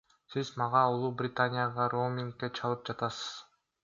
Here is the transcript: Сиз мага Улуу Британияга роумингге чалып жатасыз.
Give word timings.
Сиз 0.35 0.47
мага 0.59 0.79
Улуу 0.93 1.11
Британияга 1.19 1.87
роумингге 1.93 2.49
чалып 2.61 2.89
жатасыз. 2.91 3.21